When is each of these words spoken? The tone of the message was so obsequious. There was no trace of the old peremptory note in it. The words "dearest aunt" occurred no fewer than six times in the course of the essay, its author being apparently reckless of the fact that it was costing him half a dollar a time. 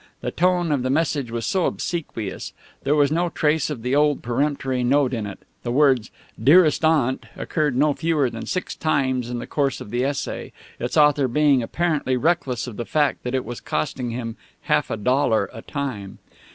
The 0.21 0.31
tone 0.31 0.71
of 0.71 0.81
the 0.81 0.89
message 0.89 1.29
was 1.29 1.45
so 1.45 1.67
obsequious. 1.67 2.53
There 2.81 2.95
was 2.95 3.11
no 3.11 3.29
trace 3.29 3.69
of 3.69 3.83
the 3.83 3.95
old 3.95 4.23
peremptory 4.23 4.83
note 4.83 5.13
in 5.13 5.27
it. 5.27 5.37
The 5.61 5.71
words 5.71 6.09
"dearest 6.43 6.83
aunt" 6.83 7.27
occurred 7.37 7.75
no 7.77 7.93
fewer 7.93 8.27
than 8.27 8.47
six 8.47 8.75
times 8.75 9.29
in 9.29 9.37
the 9.37 9.45
course 9.45 9.79
of 9.79 9.91
the 9.91 10.03
essay, 10.03 10.53
its 10.79 10.97
author 10.97 11.27
being 11.27 11.61
apparently 11.61 12.17
reckless 12.17 12.65
of 12.65 12.77
the 12.77 12.85
fact 12.85 13.21
that 13.21 13.35
it 13.35 13.45
was 13.45 13.61
costing 13.61 14.09
him 14.09 14.37
half 14.61 14.89
a 14.89 14.97
dollar 14.97 15.51
a 15.53 15.61
time. 15.61 16.17